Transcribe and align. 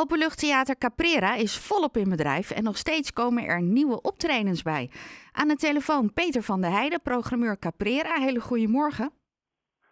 Openluchttheater 0.00 0.78
Caprera 0.78 1.34
is 1.34 1.58
volop 1.58 1.96
in 1.96 2.08
bedrijf 2.08 2.50
en 2.50 2.62
nog 2.62 2.76
steeds 2.76 3.12
komen 3.12 3.44
er 3.44 3.62
nieuwe 3.62 4.00
optredens 4.00 4.62
bij. 4.62 4.90
Aan 5.32 5.48
de 5.48 5.56
telefoon 5.56 6.12
Peter 6.12 6.42
van 6.42 6.60
der 6.60 6.70
Heijden, 6.70 7.00
programmeur 7.00 7.58
Caprera. 7.58 8.14
Hele 8.14 8.40
goedemorgen. 8.40 9.12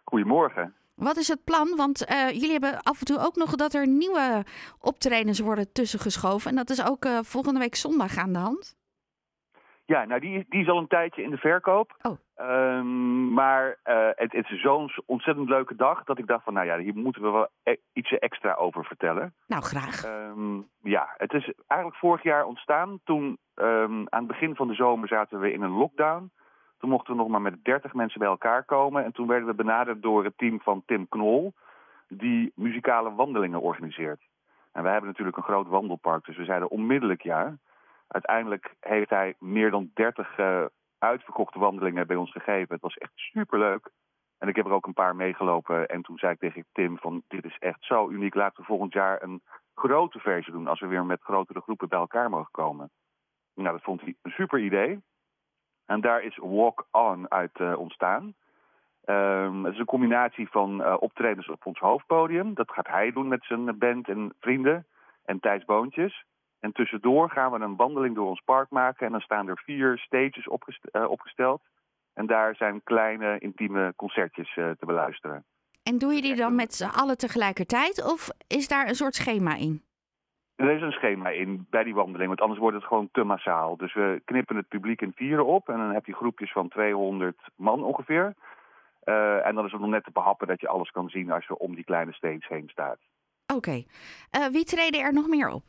Goedemorgen. 0.03 0.73
Wat 0.95 1.17
is 1.17 1.27
het 1.27 1.43
plan? 1.43 1.75
Want 1.75 2.09
uh, 2.11 2.29
jullie 2.29 2.51
hebben 2.51 2.81
af 2.81 2.99
en 2.99 3.05
toe 3.05 3.19
ook 3.19 3.35
nog 3.35 3.55
dat 3.55 3.73
er 3.73 3.87
nieuwe 3.87 4.45
optredens 4.79 5.39
worden 5.39 5.71
tussengeschoven. 5.71 6.49
En 6.49 6.55
dat 6.55 6.69
is 6.69 6.83
ook 6.83 7.05
uh, 7.05 7.19
volgende 7.21 7.59
week 7.59 7.75
zondag 7.75 8.17
aan 8.17 8.33
de 8.33 8.39
hand. 8.39 8.77
Ja, 9.89 10.05
nou 10.05 10.19
die, 10.19 10.45
die 10.49 10.61
is 10.61 10.69
al 10.69 10.77
een 10.77 10.87
tijdje 10.87 11.23
in 11.23 11.29
de 11.29 11.37
verkoop. 11.37 11.95
Oh. 12.01 12.17
Um, 12.49 13.33
maar 13.33 13.79
uh, 13.85 14.09
het, 14.15 14.31
het, 14.31 14.49
is 14.49 14.61
zo'n 14.61 14.91
ontzettend 15.05 15.49
leuke 15.49 15.75
dag 15.75 16.03
dat 16.03 16.17
ik 16.17 16.27
dacht 16.27 16.43
van, 16.43 16.53
nou 16.53 16.65
ja, 16.65 16.77
hier 16.77 16.95
moeten 16.95 17.21
we 17.21 17.29
wel 17.29 17.47
e 17.63 17.75
iets 17.93 18.11
extra 18.17 18.53
over 18.53 18.85
vertellen. 18.85 19.33
Nou, 19.47 19.63
graag. 19.63 20.05
Um, 20.05 20.69
ja, 20.81 21.13
het 21.17 21.33
is 21.33 21.51
eigenlijk 21.67 21.99
vorig 21.99 22.23
jaar 22.23 22.45
ontstaan. 22.45 22.99
Toen 23.03 23.37
um, 23.55 24.07
aan 24.09 24.23
het 24.23 24.27
begin 24.27 24.55
van 24.55 24.67
de 24.67 24.73
zomer 24.73 25.07
zaten 25.07 25.39
we 25.39 25.51
in 25.51 25.61
een 25.61 25.77
lockdown. 25.77 26.31
Toen 26.79 26.89
mochten 26.89 27.13
we 27.13 27.19
nog 27.19 27.29
maar 27.29 27.41
met 27.41 27.63
30 27.63 27.93
mensen 27.93 28.19
bij 28.19 28.29
elkaar 28.29 28.63
komen. 28.63 29.03
En 29.03 29.11
toen 29.11 29.27
werden 29.27 29.47
we 29.47 29.53
benaderd 29.53 30.01
door 30.01 30.23
het 30.23 30.37
team 30.37 30.61
van 30.61 30.83
Tim 30.85 31.07
Knol, 31.07 31.53
die 32.07 32.51
muzikale 32.55 33.13
wandelingen 33.13 33.61
organiseert. 33.61 34.21
En 34.71 34.83
wij 34.83 34.91
hebben 34.91 35.09
natuurlijk 35.09 35.37
een 35.37 35.43
groot 35.43 35.67
wandelpark, 35.67 36.25
dus 36.25 36.37
we 36.37 36.45
zeiden 36.45 36.69
onmiddellijk 36.69 37.21
ja. 37.21 37.57
Uiteindelijk 38.09 38.75
heeft 38.79 39.09
hij 39.09 39.35
meer 39.39 39.71
dan 39.71 39.91
30 39.93 40.37
uh, 40.37 40.65
uitverkochte 40.97 41.59
wandelingen 41.59 42.07
bij 42.07 42.15
ons 42.15 42.31
gegeven. 42.31 42.73
Het 42.73 42.81
was 42.81 42.97
echt 42.97 43.11
superleuk. 43.15 43.91
En 44.37 44.47
ik 44.47 44.55
heb 44.55 44.65
er 44.65 44.71
ook 44.71 44.85
een 44.85 44.93
paar 44.93 45.15
meegelopen. 45.15 45.87
En 45.87 46.01
toen 46.01 46.17
zei 46.17 46.33
ik 46.33 46.39
tegen 46.39 46.65
Tim 46.71 46.97
van 46.97 47.23
dit 47.27 47.45
is 47.45 47.57
echt 47.59 47.83
zo 47.85 48.09
uniek. 48.09 48.33
Laten 48.33 48.61
we 48.61 48.67
volgend 48.67 48.93
jaar 48.93 49.23
een 49.23 49.41
grote 49.75 50.19
versie 50.19 50.53
doen. 50.53 50.67
Als 50.67 50.79
we 50.79 50.87
weer 50.87 51.05
met 51.05 51.21
grotere 51.21 51.61
groepen 51.61 51.89
bij 51.89 51.99
elkaar 51.99 52.29
mogen 52.29 52.51
komen. 52.51 52.91
Nou, 53.53 53.71
dat 53.71 53.83
vond 53.83 54.01
hij 54.01 54.15
een 54.21 54.31
super 54.31 54.59
idee. 54.59 55.01
En 55.85 56.01
daar 56.01 56.23
is 56.23 56.37
Walk 56.37 56.87
On 56.91 57.31
uit 57.31 57.59
uh, 57.59 57.77
ontstaan. 57.77 58.33
Um, 59.05 59.63
het 59.63 59.73
is 59.73 59.79
een 59.79 59.85
combinatie 59.85 60.49
van 60.49 60.81
uh, 60.81 60.95
optredens 60.99 61.49
op 61.49 61.65
ons 61.65 61.79
hoofdpodium. 61.79 62.53
Dat 62.53 62.71
gaat 62.71 62.87
hij 62.87 63.11
doen 63.11 63.27
met 63.27 63.43
zijn 63.43 63.77
band 63.77 64.07
en 64.07 64.33
vrienden. 64.39 64.87
En 65.25 65.39
Thijs 65.39 65.65
Boontjes. 65.65 66.25
En 66.59 66.71
tussendoor 66.71 67.29
gaan 67.29 67.51
we 67.51 67.59
een 67.59 67.75
wandeling 67.75 68.15
door 68.15 68.27
ons 68.27 68.41
park 68.45 68.69
maken. 68.69 69.05
En 69.05 69.11
dan 69.11 69.21
staan 69.21 69.47
er 69.47 69.61
vier 69.65 69.97
stages 69.97 70.47
uh, 70.47 71.09
opgesteld. 71.09 71.61
En 72.13 72.25
daar 72.25 72.55
zijn 72.55 72.83
kleine, 72.83 73.39
intieme 73.39 73.93
concertjes 73.95 74.55
uh, 74.55 74.69
te 74.79 74.85
beluisteren. 74.85 75.45
En 75.83 75.97
doe 75.97 76.13
je 76.13 76.21
die 76.21 76.35
dan 76.35 76.55
met 76.55 76.73
z'n 76.73 76.99
allen 76.99 77.17
tegelijkertijd? 77.17 78.05
Of 78.11 78.29
is 78.47 78.67
daar 78.67 78.87
een 78.87 78.95
soort 78.95 79.15
schema 79.15 79.55
in? 79.55 79.83
Er 80.55 80.71
is 80.71 80.81
een 80.81 80.91
schema 80.91 81.29
in 81.29 81.67
bij 81.69 81.83
die 81.83 81.93
wandeling, 81.93 82.27
want 82.27 82.41
anders 82.41 82.59
wordt 82.59 82.75
het 82.75 82.85
gewoon 82.85 83.09
te 83.11 83.23
massaal. 83.23 83.77
Dus 83.77 83.93
we 83.93 84.21
knippen 84.25 84.55
het 84.55 84.67
publiek 84.67 85.01
in 85.01 85.13
vieren 85.15 85.45
op 85.45 85.69
en 85.69 85.77
dan 85.77 85.93
heb 85.93 86.05
je 86.05 86.13
groepjes 86.13 86.51
van 86.51 86.69
200 86.69 87.37
man 87.55 87.83
ongeveer. 87.83 88.33
Uh, 89.03 89.45
en 89.45 89.55
dan 89.55 89.65
is 89.65 89.71
het 89.71 89.81
nog 89.81 89.89
net 89.89 90.03
te 90.03 90.11
behappen 90.11 90.47
dat 90.47 90.61
je 90.61 90.67
alles 90.67 90.91
kan 90.91 91.09
zien 91.09 91.31
als 91.31 91.47
je 91.47 91.57
om 91.57 91.75
die 91.75 91.83
kleine 91.83 92.13
stage 92.13 92.45
heen 92.47 92.69
staat. 92.69 92.97
Oké. 93.45 93.55
Okay. 93.55 93.87
Uh, 94.37 94.47
wie 94.47 94.63
treden 94.63 95.01
er 95.01 95.13
nog 95.13 95.27
meer 95.27 95.49
op? 95.49 95.63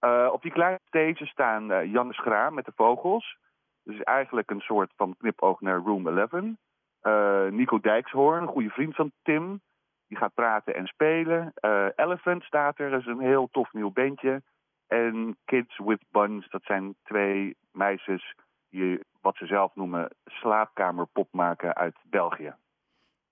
Uh, 0.00 0.28
op 0.32 0.42
die 0.42 0.52
kleine 0.52 0.78
stage 0.86 1.26
staan 1.26 1.70
uh, 1.70 1.92
Janne 1.92 2.12
Schraam 2.12 2.54
met 2.54 2.64
de 2.64 2.72
vogels. 2.74 3.38
Dus 3.82 4.02
eigenlijk 4.02 4.50
een 4.50 4.60
soort 4.60 4.92
van 4.96 5.16
knipoog 5.18 5.60
naar 5.60 5.78
Room 5.78 6.18
11. 6.18 6.32
Uh, 6.32 7.46
Nico 7.46 7.80
Dijkshoorn, 7.80 8.42
een 8.42 8.48
goede 8.48 8.70
vriend 8.70 8.94
van 8.94 9.12
Tim. 9.22 9.60
Die 10.06 10.18
gaat 10.18 10.34
praten 10.34 10.74
en 10.74 10.86
spelen. 10.86 11.52
Elephant 11.96 12.42
staat 12.42 12.78
er, 12.78 12.90
dat 12.90 13.00
is 13.00 13.06
een 13.06 13.20
heel 13.20 13.48
tof 13.50 13.72
nieuw 13.72 13.90
bandje. 13.90 14.42
En 14.86 15.36
Kids 15.44 15.78
with 15.78 16.04
Buns, 16.10 16.48
dat 16.48 16.62
zijn 16.64 16.94
twee 17.02 17.56
meisjes 17.72 18.34
die 18.70 19.00
wat 19.20 19.36
ze 19.36 19.46
zelf 19.46 19.74
noemen 19.74 20.08
slaapkamerpop 20.24 21.28
maken 21.32 21.74
uit 21.74 21.96
België. 22.02 22.54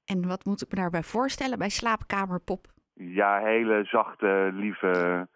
En 0.05 0.29
wat 0.29 0.45
moet 0.45 0.63
ik 0.63 0.71
me 0.71 0.77
daarbij 0.77 1.03
voorstellen 1.03 1.59
bij 1.59 1.69
slaapkamerpop? 1.69 2.67
Ja, 2.95 3.39
hele 3.39 3.85
zachte, 3.85 4.51
lieve 4.53 5.27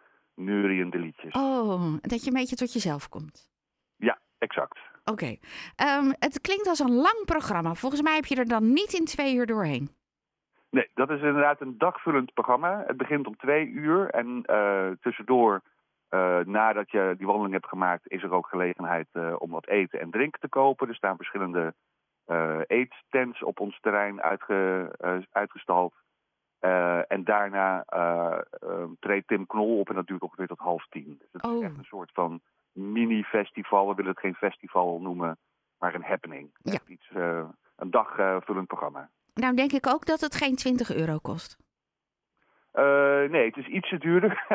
neuriënde 0.45 0.99
liedjes. 0.99 1.35
Oh, 1.35 1.95
dat 2.01 2.25
je 2.25 2.31
een 2.31 2.37
beetje 2.37 2.57
tot 2.57 2.73
jezelf 2.73 3.09
komt. 3.09 3.51
Ja, 3.97 4.19
exact. 4.39 4.79
Oké. 5.05 5.11
Okay. 5.13 5.41
Um, 5.99 6.15
het 6.19 6.41
klinkt 6.41 6.69
als 6.69 6.79
een 6.79 6.95
lang 6.95 7.25
programma. 7.25 7.75
Volgens 7.75 8.03
mij 8.03 8.15
heb 8.15 8.25
je 8.25 8.37
er 8.37 8.49
dan 8.49 8.73
niet 8.73 8.93
in 8.93 9.05
twee 9.05 9.35
uur 9.35 9.47
doorheen. 9.47 9.91
Nee, 10.71 10.91
dat 10.95 11.11
is 11.11 11.21
inderdaad 11.21 11.61
een 11.61 11.79
dagvullend 11.79 12.33
programma. 12.35 12.85
Het 12.87 12.97
begint 12.97 13.27
om 13.27 13.37
twee 13.37 13.67
uur 13.67 14.11
en 14.11 14.43
uh, 14.47 14.91
tussendoor, 15.01 15.63
uh, 16.11 16.39
nadat 16.39 16.91
je 16.91 17.15
die 17.19 17.27
wandeling 17.27 17.55
hebt 17.55 17.69
gemaakt, 17.69 18.11
is 18.11 18.23
er 18.23 18.33
ook 18.33 18.47
gelegenheid 18.47 19.09
uh, 19.13 19.35
om 19.39 19.51
wat 19.51 19.67
eten 19.67 20.01
en 20.01 20.11
drinken 20.11 20.41
te 20.41 20.49
kopen. 20.49 20.89
Er 20.89 20.95
staan 20.95 21.17
verschillende 21.17 21.75
eetstands 22.67 23.43
op 23.43 23.61
ons 23.61 23.81
terrein 23.81 24.23
uitge, 24.23 24.91
uitgestald. 25.33 25.95
Uh, 26.65 27.13
en 27.13 27.25
daarna 27.25 27.85
uh, 27.95 28.39
uh, 28.65 28.85
treedt 29.01 29.29
Tim 29.29 29.47
Knol 29.47 29.79
op 29.79 29.89
en 29.89 29.95
dat 29.95 30.07
duurt 30.07 30.23
ongeveer 30.23 30.47
tot 30.47 30.59
half 30.59 30.87
tien. 30.89 31.17
Dus 31.19 31.29
het 31.33 31.45
oh. 31.45 31.57
is 31.57 31.63
echt 31.63 31.79
een 31.79 31.85
soort 31.85 32.11
van 32.13 32.41
mini-festival. 32.73 33.89
We 33.89 33.95
willen 33.95 34.11
het 34.11 34.21
geen 34.21 34.35
festival 34.35 35.01
noemen, 35.01 35.39
maar 35.79 35.95
een 35.95 36.03
happening. 36.03 36.51
Ja. 36.63 36.73
Echt 36.73 36.89
iets, 36.89 37.11
een 37.77 37.91
dagvullend 37.91 38.67
programma. 38.67 39.11
Nou 39.35 39.55
denk 39.55 39.73
ik 39.73 39.87
ook 39.87 40.07
dat 40.07 40.21
het 40.21 40.35
geen 40.35 40.57
20 40.57 40.95
euro 40.95 41.19
kost. 41.19 41.57
nee, 43.31 43.47
het 43.47 43.57
is 43.57 43.67
ietsje 43.67 43.99
duurder. 43.99 44.47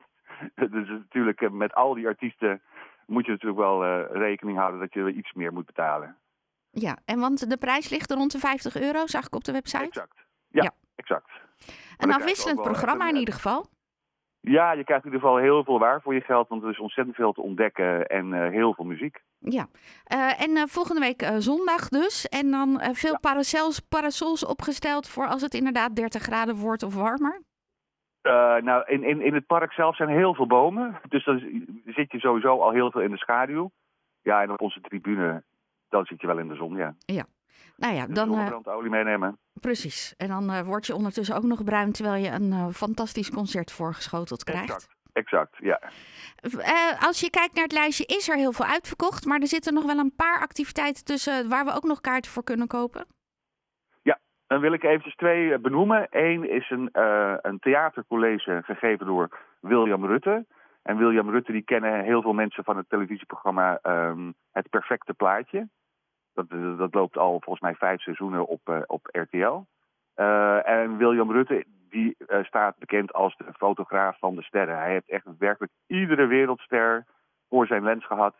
dus 0.54 0.88
natuurlijk 0.88 1.50
met 1.50 1.74
al 1.74 1.94
die 1.94 2.06
artiesten 2.06 2.62
moet 3.06 3.24
je 3.24 3.30
natuurlijk 3.30 3.60
wel 3.60 4.06
rekening 4.06 4.58
houden 4.58 4.80
dat 4.80 4.92
je 4.92 5.12
iets 5.12 5.32
meer 5.32 5.52
moet 5.52 5.66
betalen. 5.66 6.16
Ja, 6.70 6.98
en 7.04 7.20
want 7.20 7.50
de 7.50 7.56
prijs 7.56 7.90
ligt 7.90 8.10
rond 8.10 8.32
de 8.32 8.38
50 8.38 8.76
euro, 8.76 9.06
zag 9.06 9.26
ik 9.26 9.34
op 9.34 9.44
de 9.44 9.52
website. 9.52 9.84
Exact. 9.84 10.16
ja. 10.48 10.62
ja. 10.62 10.72
exact. 10.96 11.30
Een 11.96 12.12
afwisselend 12.12 12.62
programma 12.62 13.08
in 13.08 13.16
ieder 13.16 13.34
geval. 13.34 13.66
Ja, 14.40 14.72
je 14.72 14.84
krijgt 14.84 15.04
in 15.04 15.12
ieder 15.12 15.26
geval 15.26 15.42
heel 15.42 15.64
veel 15.64 15.78
waar 15.78 16.02
voor 16.02 16.14
je 16.14 16.20
geld, 16.20 16.48
want 16.48 16.62
er 16.62 16.70
is 16.70 16.78
ontzettend 16.78 17.16
veel 17.16 17.32
te 17.32 17.40
ontdekken 17.40 18.06
en 18.06 18.32
uh, 18.32 18.48
heel 18.48 18.74
veel 18.74 18.84
muziek. 18.84 19.22
Ja, 19.38 19.66
uh, 20.12 20.42
en 20.42 20.50
uh, 20.50 20.62
volgende 20.66 21.00
week 21.00 21.30
zondag 21.38 21.88
dus. 21.88 22.28
En 22.28 22.50
dan 22.50 22.80
veel 22.80 23.12
ja. 23.12 23.18
parasols, 23.18 23.80
parasols 23.80 24.46
opgesteld 24.46 25.08
voor 25.08 25.26
als 25.26 25.42
het 25.42 25.54
inderdaad 25.54 25.96
30 25.96 26.22
graden 26.22 26.56
wordt 26.56 26.82
of 26.82 26.94
warmer? 26.94 27.42
nou, 28.62 28.84
in, 28.86 29.02
in, 29.04 29.20
in 29.20 29.34
het 29.34 29.46
park 29.46 29.72
zelf 29.72 29.96
zijn 29.96 30.08
heel 30.08 30.34
veel 30.34 30.46
bomen, 30.46 31.00
dus 31.08 31.24
dan 31.24 31.38
zit 31.84 32.12
je 32.12 32.18
sowieso 32.18 32.60
al 32.60 32.70
heel 32.70 32.90
veel 32.90 33.00
in 33.00 33.10
de 33.10 33.16
schaduw. 33.16 33.70
Ja, 34.22 34.42
en 34.42 34.50
op 34.50 34.60
onze 34.60 34.80
tribune, 34.80 35.42
dan 35.88 36.04
zit 36.04 36.20
je 36.20 36.26
wel 36.26 36.38
in 36.38 36.48
de 36.48 36.54
zon, 36.54 36.76
ja. 36.76 36.94
Ja. 36.98 37.24
Nou 37.76 37.94
ja, 37.94 38.06
dus 38.06 38.14
dan... 38.14 38.64
olie 38.64 38.90
meenemen. 38.90 39.38
Precies. 39.60 40.14
En 40.16 40.28
dan 40.28 40.50
uh, 40.50 40.60
word 40.60 40.86
je 40.86 40.94
ondertussen 40.94 41.36
ook 41.36 41.42
nog 41.42 41.64
bruin 41.64 41.92
terwijl 41.92 42.24
je 42.24 42.30
een 42.30 42.52
uh, 42.52 42.68
fantastisch 42.68 43.30
concert 43.30 43.72
voorgeschoteld 43.72 44.44
krijgt. 44.44 44.62
Exact, 44.62 44.96
exact 45.12 45.56
ja. 45.58 45.80
Uh, 46.42 47.06
als 47.06 47.20
je 47.20 47.30
kijkt 47.30 47.54
naar 47.54 47.64
het 47.64 47.72
lijstje, 47.72 48.06
is 48.06 48.28
er 48.28 48.36
heel 48.36 48.52
veel 48.52 48.64
uitverkocht. 48.64 49.24
Maar 49.24 49.40
er 49.40 49.46
zitten 49.46 49.74
nog 49.74 49.84
wel 49.84 49.98
een 49.98 50.14
paar 50.16 50.40
activiteiten 50.40 51.04
tussen 51.04 51.48
waar 51.48 51.64
we 51.64 51.72
ook 51.72 51.84
nog 51.84 52.00
kaarten 52.00 52.30
voor 52.30 52.44
kunnen 52.44 52.66
kopen. 52.66 53.06
Ja, 54.02 54.18
dan 54.46 54.60
wil 54.60 54.72
ik 54.72 54.82
eventjes 54.82 55.14
twee 55.14 55.58
benoemen. 55.58 56.06
Eén 56.10 56.50
is 56.50 56.70
een, 56.70 56.88
een 57.42 57.58
theatercollege 57.58 58.62
gegeven 58.64 59.06
door 59.06 59.38
William 59.60 60.06
Rutte. 60.06 60.46
En 60.82 60.96
William 60.96 61.30
Rutte, 61.30 61.52
die 61.52 61.64
kennen 61.64 62.04
heel 62.04 62.22
veel 62.22 62.32
mensen 62.32 62.64
van 62.64 62.76
het 62.76 62.88
televisieprogramma 62.88 63.78
um, 63.82 64.34
Het 64.52 64.70
Perfecte 64.70 65.14
Plaatje. 65.14 65.68
Dat, 66.36 66.78
dat 66.78 66.94
loopt 66.94 67.16
al 67.18 67.30
volgens 67.30 67.60
mij 67.60 67.74
vijf 67.74 68.00
seizoenen 68.00 68.46
op, 68.46 68.60
uh, 68.68 68.78
op 68.86 69.08
RTL. 69.12 69.60
Uh, 70.16 70.68
en 70.68 70.96
William 70.96 71.32
Rutte, 71.32 71.64
die 71.90 72.16
uh, 72.18 72.44
staat 72.44 72.78
bekend 72.78 73.12
als 73.12 73.36
de 73.36 73.52
fotograaf 73.56 74.18
van 74.18 74.34
de 74.34 74.42
sterren. 74.42 74.78
Hij 74.78 74.90
heeft 74.90 75.08
echt 75.08 75.24
werkelijk 75.38 75.72
iedere 75.86 76.26
wereldster 76.26 77.04
voor 77.48 77.66
zijn 77.66 77.82
lens 77.82 78.06
gehad. 78.06 78.34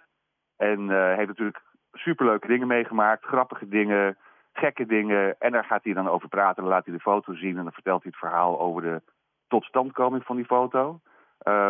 En 0.56 1.14
heeft 1.14 1.28
natuurlijk 1.28 1.62
superleuke 1.92 2.46
dingen 2.46 2.66
meegemaakt, 2.66 3.24
grappige 3.24 3.68
dingen, 3.68 4.16
gekke 4.52 4.86
dingen. 4.86 5.36
En 5.38 5.52
daar 5.52 5.64
gaat 5.64 5.84
hij 5.84 5.92
dan 5.92 6.08
over 6.08 6.28
praten. 6.28 6.62
Dan 6.62 6.72
laat 6.72 6.84
hij 6.84 6.94
de 6.94 7.00
foto 7.00 7.34
zien 7.34 7.56
en 7.56 7.62
dan 7.62 7.72
vertelt 7.72 8.02
hij 8.02 8.10
het 8.10 8.20
verhaal 8.20 8.60
over 8.60 8.82
de 8.82 9.02
totstandkoming 9.48 10.24
van 10.24 10.36
die 10.36 10.44
foto. 10.44 11.00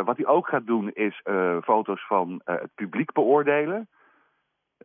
wat 0.05 0.17
hij 0.17 0.27
ook 0.27 0.49
gaat 0.49 0.67
doen 0.67 0.93
is 0.93 1.23
foto's 1.63 2.07
van 2.07 2.41
het 2.45 2.75
publiek 2.75 3.13
beoordelen. 3.13 3.89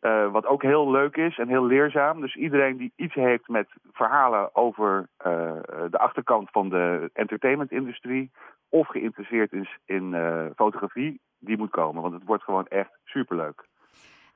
Uh, 0.02 0.32
wat 0.32 0.46
ook 0.46 0.62
heel 0.62 0.92
leuk 0.92 1.18
is 1.18 1.38
en 1.38 1.48
heel 1.48 1.66
leerzaam. 1.66 2.22
Dus 2.22 2.36
iedereen 2.36 2.78
die 2.78 2.94
iets 2.96 3.14
heeft 3.14 3.48
met 3.48 3.68
verhalen 3.92 4.56
over 4.56 5.08
uh, 5.26 5.54
de 5.90 5.98
achterkant 5.98 6.50
van 6.52 6.70
de 6.70 7.10
entertainmentindustrie 7.14 8.32
of 8.70 8.88
geïnteresseerd 8.88 9.54
is 9.54 9.78
in 9.86 10.14
uh, 10.14 10.46
fotografie, 10.56 11.22
die 11.40 11.58
moet 11.58 11.70
komen. 11.70 12.02
Want 12.02 12.14
het 12.14 12.24
wordt 12.26 12.44
gewoon 12.44 12.68
echt 12.68 13.00
superleuk. 13.04 13.66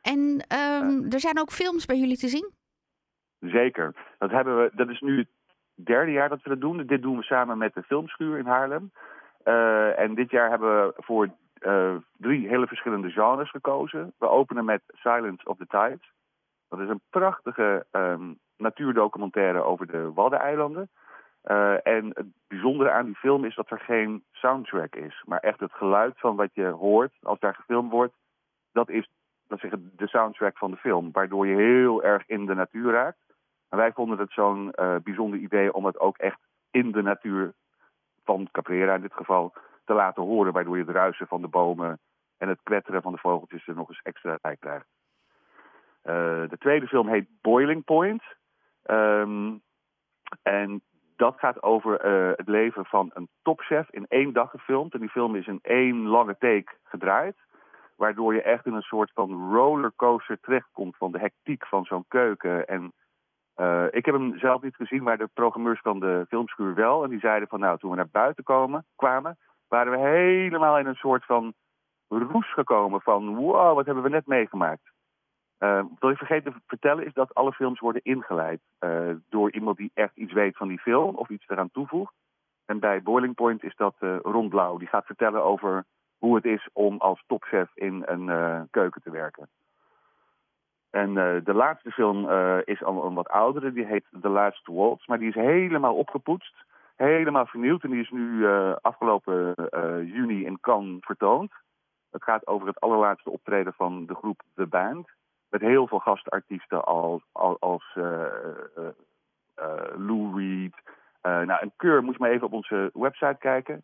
En 0.01 0.19
um, 0.19 1.11
er 1.11 1.19
zijn 1.19 1.39
ook 1.39 1.51
films 1.51 1.85
bij 1.85 1.97
jullie 1.97 2.17
te 2.17 2.27
zien? 2.27 2.51
Zeker. 3.39 3.95
Dat, 4.17 4.31
hebben 4.31 4.57
we, 4.57 4.71
dat 4.73 4.89
is 4.89 4.99
nu 4.99 5.17
het 5.17 5.29
derde 5.85 6.11
jaar 6.11 6.29
dat 6.29 6.41
we 6.43 6.49
dat 6.49 6.61
doen. 6.61 6.85
Dit 6.85 7.01
doen 7.01 7.17
we 7.17 7.23
samen 7.23 7.57
met 7.57 7.73
de 7.73 7.83
Filmschuur 7.83 8.37
in 8.37 8.45
Haarlem. 8.45 8.91
Eh, 9.43 9.99
en 9.99 10.15
dit 10.15 10.31
jaar 10.31 10.49
hebben 10.49 10.87
we 10.87 10.93
voor 10.97 11.29
uh, 11.65 11.95
drie 12.17 12.47
hele 12.47 12.67
verschillende 12.67 13.09
genres 13.09 13.49
gekozen. 13.49 14.13
We 14.17 14.27
openen 14.27 14.65
met 14.65 14.81
Silence 14.87 15.45
of 15.45 15.57
the 15.57 15.67
Tides. 15.67 16.13
Dat 16.69 16.79
is 16.79 16.89
een 16.89 17.01
prachtige 17.09 17.85
um, 17.91 18.39
natuurdocumentaire 18.57 19.61
over 19.61 19.87
de 19.87 20.11
Waddeneilanden. 20.13 20.89
Uh, 21.45 21.87
en 21.87 22.05
het 22.13 22.25
bijzondere 22.47 22.91
aan 22.91 23.05
die 23.05 23.15
film 23.15 23.45
is 23.45 23.55
dat 23.55 23.71
er 23.71 23.79
geen 23.79 24.23
soundtrack 24.31 24.95
is. 24.95 25.23
Maar 25.25 25.39
echt 25.39 25.59
het 25.59 25.73
geluid 25.73 26.19
van 26.19 26.35
wat 26.35 26.49
je 26.53 26.65
hoort 26.65 27.13
als 27.21 27.39
daar 27.39 27.55
gefilmd 27.55 27.91
wordt, 27.91 28.13
dat 28.71 28.89
is 28.89 29.09
dat 29.47 29.59
zeggen, 29.59 29.91
de 29.95 30.07
soundtrack 30.07 30.57
van 30.57 30.71
de 30.71 30.77
film. 30.77 31.11
Waardoor 31.11 31.47
je 31.47 31.55
heel 31.55 32.03
erg 32.03 32.27
in 32.27 32.45
de 32.45 32.53
natuur 32.53 32.91
raakt. 32.91 33.17
En 33.69 33.77
wij 33.77 33.91
vonden 33.91 34.17
het 34.17 34.31
zo'n 34.31 34.73
uh, 34.75 34.95
bijzonder 35.03 35.39
idee 35.39 35.73
om 35.73 35.85
het 35.85 35.99
ook 35.99 36.17
echt 36.17 36.39
in 36.71 36.91
de 36.91 37.01
natuur 37.01 37.53
van 38.23 38.47
Caprera 38.51 38.95
in 38.95 39.01
dit 39.01 39.13
geval 39.13 39.53
te 39.85 39.93
laten 39.93 40.23
horen. 40.23 40.53
Waardoor 40.53 40.77
je 40.77 40.83
het 40.83 40.95
ruisen 40.95 41.27
van 41.27 41.41
de 41.41 41.47
bomen 41.47 41.99
en 42.37 42.47
het 42.47 42.59
kwetteren 42.63 43.01
van 43.01 43.11
de 43.11 43.17
vogeltjes 43.17 43.67
er 43.67 43.75
nog 43.75 43.89
eens 43.89 44.01
extra 44.03 44.37
bij 44.41 44.57
krijgt. 44.59 44.87
Uh, 46.03 46.13
de 46.49 46.57
tweede 46.59 46.87
film 46.87 47.07
heet 47.07 47.27
Boiling 47.41 47.83
Point. 47.83 48.23
Um, 48.85 49.61
en 50.43 50.81
dat 51.15 51.39
gaat 51.39 51.63
over 51.63 52.05
uh, 52.05 52.31
het 52.35 52.47
leven 52.47 52.85
van 52.85 53.11
een 53.13 53.29
topchef 53.41 53.89
in 53.89 54.05
één 54.07 54.33
dag 54.33 54.49
gefilmd. 54.49 54.93
En 54.93 54.99
die 54.99 55.09
film 55.09 55.35
is 55.35 55.47
in 55.47 55.59
één 55.61 56.07
lange 56.07 56.37
take 56.37 56.71
gedraaid. 56.83 57.35
Waardoor 57.95 58.33
je 58.33 58.41
echt 58.41 58.65
in 58.65 58.73
een 58.73 58.81
soort 58.81 59.11
van 59.13 59.53
rollercoaster 59.53 60.39
terechtkomt 60.39 60.97
van 60.97 61.11
de 61.11 61.19
hectiek 61.19 61.65
van 61.65 61.85
zo'n 61.85 62.05
keuken. 62.07 62.67
En 62.67 62.93
uh, 63.57 63.85
ik 63.89 64.05
heb 64.05 64.15
hem 64.15 64.37
zelf 64.37 64.61
niet 64.61 64.75
gezien, 64.75 65.03
maar 65.03 65.17
de 65.17 65.29
programmeurs 65.33 65.81
van 65.81 65.99
de 65.99 66.25
filmschuur 66.27 66.73
wel. 66.73 67.03
En 67.03 67.09
die 67.09 67.19
zeiden 67.19 67.47
van 67.47 67.59
nou, 67.59 67.77
toen 67.77 67.89
we 67.89 67.95
naar 67.95 68.09
buiten 68.11 68.43
komen, 68.43 68.85
kwamen, 68.95 69.37
waren 69.67 69.91
we 69.91 69.97
helemaal 69.97 70.77
in 70.79 70.85
een 70.85 70.95
soort 70.95 71.25
van 71.25 71.53
roes 72.07 72.53
gekomen 72.53 73.01
van 73.01 73.35
wow, 73.35 73.75
wat 73.75 73.85
hebben 73.85 74.03
we 74.03 74.09
net 74.09 74.25
meegemaakt. 74.25 74.93
Uh, 75.59 75.83
wat 75.99 76.11
ik 76.11 76.17
vergeten 76.17 76.53
te 76.53 76.59
vertellen 76.67 77.05
is 77.05 77.13
dat 77.13 77.33
alle 77.33 77.51
films 77.51 77.79
worden 77.79 78.03
ingeleid 78.03 78.61
uh, 78.79 79.09
door 79.29 79.51
iemand 79.51 79.77
die 79.77 79.91
echt 79.93 80.15
iets 80.15 80.33
weet 80.33 80.57
van 80.57 80.67
die 80.67 80.79
film 80.79 81.15
of 81.15 81.29
iets 81.29 81.47
eraan 81.47 81.71
toevoegt. 81.71 82.13
En 82.65 82.79
bij 82.79 83.01
Boiling 83.01 83.35
Point 83.35 83.63
is 83.63 83.75
dat 83.75 83.95
uh, 83.99 84.15
Ron 84.21 84.49
Blauw. 84.49 84.77
Die 84.77 84.87
gaat 84.87 85.05
vertellen 85.05 85.43
over 85.43 85.85
hoe 86.17 86.35
het 86.35 86.45
is 86.45 86.69
om 86.73 86.97
als 86.97 87.23
topchef 87.27 87.71
in 87.73 88.03
een 88.05 88.67
keuken 88.69 89.01
te 89.01 89.11
werken. 89.11 89.49
En 90.89 91.13
de 91.43 91.53
laatste 91.53 91.91
film 91.91 92.29
is 92.63 92.83
al 92.83 93.05
een 93.05 93.13
wat 93.13 93.29
oudere, 93.29 93.73
die 93.73 93.85
heet 93.85 94.05
The 94.21 94.29
Last 94.29 94.67
Waltz. 94.67 95.07
Maar 95.07 95.19
die 95.19 95.27
is 95.27 95.35
helemaal 95.35 95.95
opgepoetst, 95.95 96.64
helemaal 96.95 97.45
vernieuwd. 97.45 97.83
En 97.83 97.89
die 97.89 98.01
is 98.01 98.09
nu 98.09 98.47
afgelopen 98.81 99.53
juni 100.05 100.45
in 100.45 100.59
Cannes 100.59 101.05
vertoond. 101.05 101.51
Het 102.11 102.23
gaat 102.23 102.47
over 102.47 102.67
het 102.67 102.79
allerlaatste 102.79 103.29
optreden 103.29 103.73
van 103.73 104.05
de 104.05 104.15
groep 104.15 104.41
The 104.55 104.65
Band 104.65 105.09
met 105.49 105.61
heel 105.61 105.87
veel 105.87 105.99
gastartiesten 105.99 106.85
als, 106.85 107.21
als, 107.31 107.59
als 107.59 107.95
uh, 107.95 108.03
Lou 109.95 110.31
Reed. 110.35 110.73
nou, 111.21 111.61
een 111.61 111.73
keur 111.75 112.03
moet 112.03 112.13
je 112.13 112.19
maar 112.19 112.31
even 112.31 112.47
op 112.47 112.53
onze 112.53 112.89
website 112.93 113.37
kijken. 113.39 113.83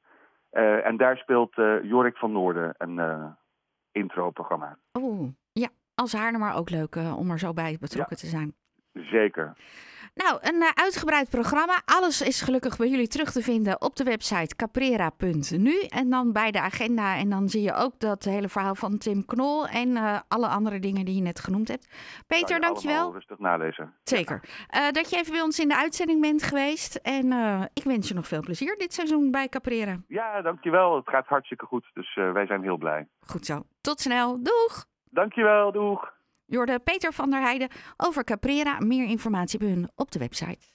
en 0.83 0.97
daar 0.97 1.17
speelt 1.17 1.55
Jorik 1.83 2.17
van 2.17 2.31
Noorden 2.31 2.73
een 2.77 3.35
intro-programma. 3.91 4.77
Oh, 4.91 5.33
ja. 5.51 5.69
Als 5.95 6.13
haar 6.13 6.39
maar 6.39 6.55
ook 6.55 6.69
leuk 6.69 6.95
om 6.95 7.31
er 7.31 7.39
zo 7.39 7.53
bij 7.53 7.77
betrokken 7.79 8.15
ja, 8.15 8.21
te 8.21 8.27
zijn. 8.27 8.55
Zeker. 8.93 9.55
Nou, 10.13 10.37
een 10.41 10.55
uh, 10.55 10.69
uitgebreid 10.73 11.29
programma. 11.29 11.81
Alles 11.85 12.21
is 12.21 12.41
gelukkig 12.41 12.77
bij 12.77 12.87
jullie 12.87 13.07
terug 13.07 13.31
te 13.31 13.41
vinden 13.41 13.81
op 13.81 13.95
de 13.95 14.03
website 14.03 14.55
caprera.nu. 14.55 15.79
En 15.81 16.09
dan 16.09 16.31
bij 16.31 16.51
de 16.51 16.61
agenda. 16.61 17.17
En 17.17 17.29
dan 17.29 17.49
zie 17.49 17.61
je 17.61 17.73
ook 17.73 17.99
dat 17.99 18.23
hele 18.23 18.49
verhaal 18.49 18.75
van 18.75 18.97
Tim 18.97 19.25
Knol 19.25 19.67
en 19.67 19.89
uh, 19.89 20.19
alle 20.27 20.47
andere 20.47 20.79
dingen 20.79 21.05
die 21.05 21.15
je 21.15 21.21
net 21.21 21.39
genoemd 21.39 21.67
hebt. 21.67 21.87
Peter, 22.27 22.55
je 22.55 22.61
dankjewel. 22.61 23.13
rustig 23.13 23.39
nalezen. 23.39 23.93
Zeker. 24.03 24.39
Ja. 24.67 24.87
Uh, 24.87 24.91
dat 24.91 25.09
je 25.09 25.17
even 25.17 25.31
bij 25.31 25.41
ons 25.41 25.59
in 25.59 25.67
de 25.67 25.77
uitzending 25.77 26.21
bent 26.21 26.43
geweest. 26.43 26.95
En 26.95 27.31
ik 27.73 27.83
wens 27.83 28.07
je 28.07 28.13
nog 28.13 28.27
veel 28.27 28.41
plezier 28.41 28.77
dit 28.77 28.93
seizoen 28.93 29.31
bij 29.31 29.47
Caprera. 29.49 29.97
Ja, 30.07 30.41
dankjewel. 30.41 30.95
Het 30.95 31.09
gaat 31.09 31.27
hartstikke 31.27 31.65
goed. 31.65 31.89
Dus 31.93 32.15
wij 32.15 32.45
zijn 32.45 32.63
heel 32.63 32.77
blij. 32.77 33.07
Goed 33.19 33.45
zo. 33.45 33.63
Tot 33.81 33.99
snel. 33.99 34.43
Doeg! 34.43 34.85
Dankjewel. 35.09 35.71
Doeg! 35.71 36.19
Je 36.51 36.57
hoorde 36.57 36.79
Peter 36.79 37.13
van 37.13 37.29
der 37.29 37.41
Heijden 37.41 37.69
over 37.97 38.23
Caprera. 38.23 38.79
Meer 38.79 39.05
informatie 39.05 39.59
bij 39.59 39.67
hun 39.67 39.89
op 39.95 40.11
de 40.11 40.19
website. 40.19 40.69